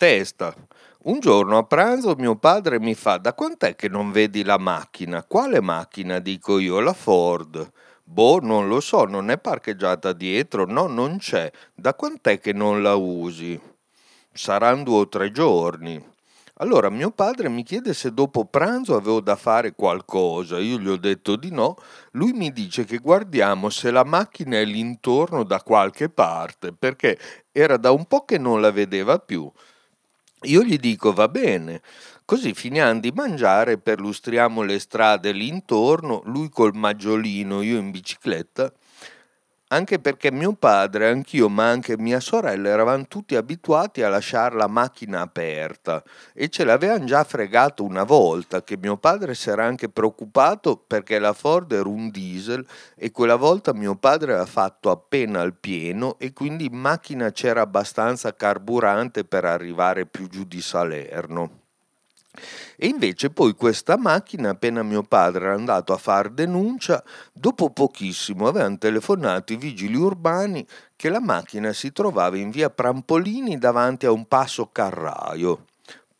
[0.00, 0.54] Testa.
[1.02, 5.22] Un giorno a pranzo mio padre mi fa: Da quant'è che non vedi la macchina?
[5.24, 6.20] Quale macchina?
[6.20, 7.70] Dico io, la Ford.
[8.02, 10.64] Boh, non lo so, non è parcheggiata dietro?
[10.64, 11.52] No, non c'è.
[11.74, 13.60] Da quant'è che non la usi?
[14.32, 16.02] Saranno due o tre giorni.
[16.54, 20.96] Allora mio padre mi chiede se dopo pranzo avevo da fare qualcosa, io gli ho
[20.96, 21.76] detto di no,
[22.12, 27.18] lui mi dice che guardiamo se la macchina è l'intorno da qualche parte, perché
[27.52, 29.50] era da un po' che non la vedeva più.
[30.44, 31.82] Io gli dico va bene,
[32.24, 38.72] così finiamo di mangiare, perlustriamo le strade lì intorno, lui col maggiolino, io in bicicletta,
[39.72, 44.66] anche perché mio padre, anch'io, ma anche mia sorella eravamo tutti abituati a lasciare la
[44.66, 46.02] macchina aperta
[46.34, 51.18] e ce l'avevano già fregato una volta che mio padre si era anche preoccupato perché
[51.20, 52.66] la Ford era un diesel
[52.96, 57.60] e quella volta mio padre aveva fatto appena al pieno e quindi in macchina c'era
[57.60, 61.59] abbastanza carburante per arrivare più giù di Salerno.
[62.76, 68.48] E invece poi questa macchina, appena mio padre era andato a far denuncia, dopo pochissimo
[68.48, 70.66] avevano telefonato i vigili urbani
[70.96, 75.64] che la macchina si trovava in via Prampolini davanti a un passo carraio.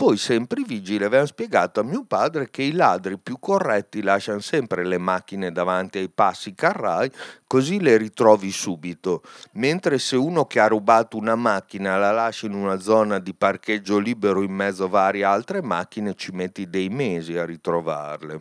[0.00, 4.40] Poi sempre i vigili avevano spiegato a mio padre che i ladri più corretti lasciano
[4.40, 7.12] sempre le macchine davanti ai passi carrai
[7.46, 12.54] così le ritrovi subito, mentre se uno che ha rubato una macchina la lascia in
[12.54, 17.36] una zona di parcheggio libero in mezzo a varie altre macchine ci metti dei mesi
[17.36, 18.40] a ritrovarle.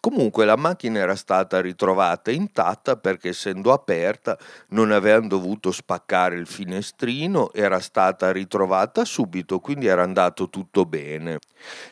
[0.00, 4.36] Comunque la macchina era stata ritrovata intatta perché essendo aperta
[4.70, 11.38] non avevano dovuto spaccare il finestrino, era stata ritrovata subito, quindi era andato tutto bene.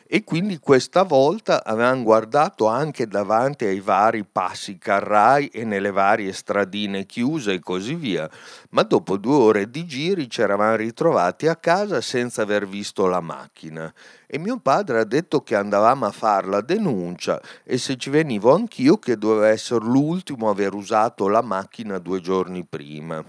[0.05, 6.33] E quindi questa volta avevano guardato anche davanti ai vari passi carrai e nelle varie
[6.33, 8.29] stradine chiuse e così via,
[8.71, 13.21] ma dopo due ore di giri ci eravamo ritrovati a casa senza aver visto la
[13.21, 13.91] macchina
[14.33, 18.53] e mio padre ha detto che andavamo a fare la denuncia e se ci venivo
[18.53, 23.23] anch'io che doveva essere l'ultimo a aver usato la macchina due giorni prima.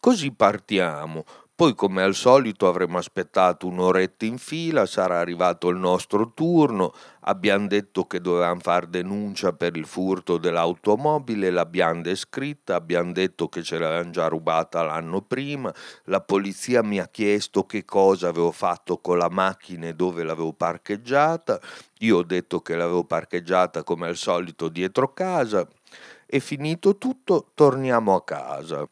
[0.00, 1.24] Così partiamo,
[1.58, 6.92] poi come al solito avremo aspettato un'oretta in fila, sarà arrivato il nostro turno,
[7.22, 13.64] abbiamo detto che dovevamo fare denuncia per il furto dell'automobile, l'abbiamo descritta, abbiamo detto che
[13.64, 15.74] ce l'avevano già rubata l'anno prima,
[16.04, 20.52] la polizia mi ha chiesto che cosa avevo fatto con la macchina e dove l'avevo
[20.52, 21.60] parcheggiata,
[21.98, 25.66] io ho detto che l'avevo parcheggiata come al solito dietro casa.
[26.24, 28.88] E finito tutto torniamo a casa.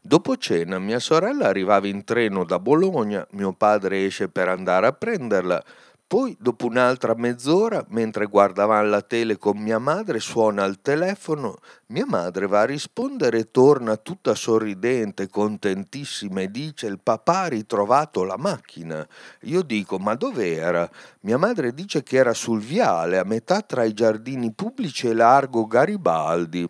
[0.00, 4.92] Dopo cena mia sorella arrivava in treno da Bologna, mio padre esce per andare a
[4.92, 5.62] prenderla,
[6.08, 11.58] poi dopo un'altra mezz'ora, mentre guardavamo la tele con mia madre, suona il telefono,
[11.88, 17.48] mia madre va a rispondere e torna tutta sorridente, contentissima e dice il papà ha
[17.48, 19.06] ritrovato la macchina.
[19.42, 20.88] Io dico ma dov'era?
[21.20, 25.66] Mia madre dice che era sul viale, a metà tra i giardini pubblici e largo
[25.66, 26.66] Garibaldi.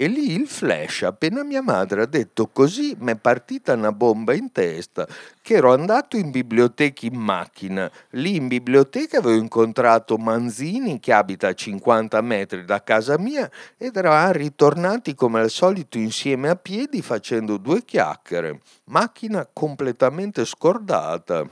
[0.00, 4.32] E lì il flash, appena mia madre ha detto così, mi è partita una bomba
[4.32, 5.08] in testa,
[5.42, 7.90] che ero andato in biblioteca in macchina.
[8.10, 13.96] Lì in biblioteca avevo incontrato Manzini, che abita a 50 metri da casa mia, ed
[13.96, 18.60] eravamo ritornati come al solito insieme a piedi facendo due chiacchiere.
[18.84, 21.44] Macchina completamente scordata.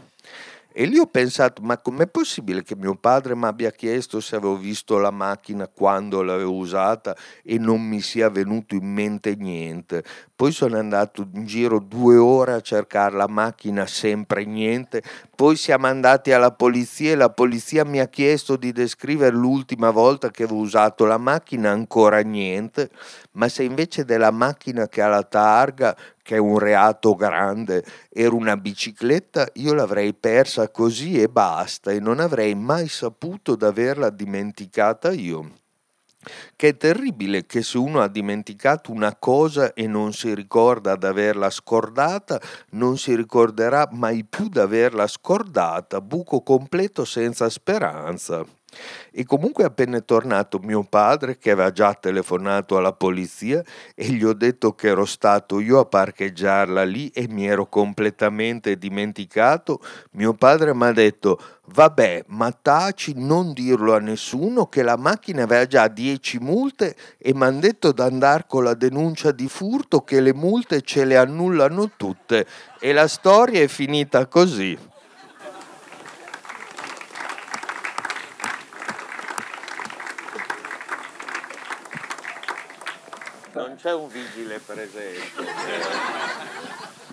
[0.78, 4.58] E lì ho pensato, ma com'è possibile che mio padre mi abbia chiesto se avevo
[4.58, 10.04] visto la macchina quando l'avevo usata e non mi sia venuto in mente niente?
[10.36, 15.02] Poi sono andato in giro due ore a cercare la macchina, sempre niente.
[15.34, 20.30] Poi siamo andati alla polizia e la polizia mi ha chiesto di descrivere l'ultima volta
[20.30, 22.90] che avevo usato la macchina, ancora niente.
[23.32, 28.34] Ma se invece della macchina che ha la targa che è un reato grande, era
[28.34, 35.12] una bicicletta, io l'avrei persa così e basta e non avrei mai saputo d'averla dimenticata
[35.12, 35.52] io.
[36.56, 41.48] Che è terribile che se uno ha dimenticato una cosa e non si ricorda d'averla
[41.48, 48.44] scordata, non si ricorderà mai più d'averla scordata, buco completo senza speranza.
[49.10, 53.62] E comunque appena è tornato mio padre, che aveva già telefonato alla polizia,
[53.94, 58.76] e gli ho detto che ero stato io a parcheggiarla lì e mi ero completamente
[58.76, 59.80] dimenticato,
[60.12, 65.42] mio padre mi ha detto vabbè, ma taci, non dirlo a nessuno che la macchina
[65.42, 70.02] aveva già 10 multe e mi hanno detto di andare con la denuncia di furto
[70.02, 72.46] che le multe ce le annullano tutte.
[72.78, 74.78] E la storia è finita così.
[83.56, 85.34] Non c'è un vigile presente.